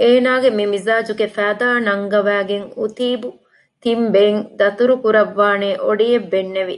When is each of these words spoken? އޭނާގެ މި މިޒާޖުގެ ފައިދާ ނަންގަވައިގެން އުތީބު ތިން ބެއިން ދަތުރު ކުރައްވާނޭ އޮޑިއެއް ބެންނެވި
އޭނާގެ 0.00 0.50
މި 0.56 0.64
މިޒާޖުގެ 0.72 1.26
ފައިދާ 1.36 1.68
ނަންގަވައިގެން 1.86 2.66
އުތީބު 2.78 3.28
ތިން 3.82 4.04
ބެއިން 4.14 4.42
ދަތުރު 4.58 4.94
ކުރައްވާނޭ 5.02 5.68
އޮޑިއެއް 5.84 6.28
ބެންނެވި 6.32 6.76